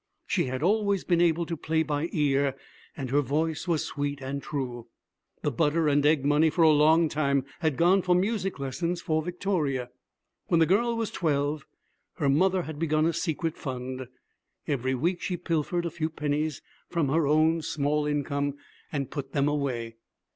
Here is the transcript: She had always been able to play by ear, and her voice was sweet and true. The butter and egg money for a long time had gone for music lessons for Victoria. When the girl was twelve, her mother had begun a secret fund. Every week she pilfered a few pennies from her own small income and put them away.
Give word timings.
She 0.25 0.45
had 0.45 0.63
always 0.63 1.03
been 1.03 1.21
able 1.21 1.45
to 1.45 1.55
play 1.55 1.83
by 1.83 2.09
ear, 2.11 2.55
and 2.97 3.11
her 3.11 3.21
voice 3.21 3.67
was 3.67 3.85
sweet 3.85 4.19
and 4.19 4.41
true. 4.41 4.87
The 5.43 5.51
butter 5.51 5.87
and 5.87 6.03
egg 6.03 6.25
money 6.25 6.49
for 6.49 6.63
a 6.63 6.71
long 6.71 7.07
time 7.07 7.45
had 7.59 7.77
gone 7.77 8.01
for 8.01 8.15
music 8.15 8.57
lessons 8.57 8.99
for 8.99 9.21
Victoria. 9.21 9.91
When 10.47 10.59
the 10.59 10.65
girl 10.65 10.97
was 10.97 11.11
twelve, 11.11 11.67
her 12.15 12.29
mother 12.29 12.63
had 12.63 12.79
begun 12.79 13.05
a 13.05 13.13
secret 13.13 13.55
fund. 13.57 14.07
Every 14.67 14.95
week 14.95 15.21
she 15.21 15.37
pilfered 15.37 15.85
a 15.85 15.91
few 15.91 16.09
pennies 16.09 16.63
from 16.89 17.09
her 17.09 17.27
own 17.27 17.61
small 17.61 18.07
income 18.07 18.55
and 18.91 19.11
put 19.11 19.33
them 19.33 19.47
away. 19.47 19.97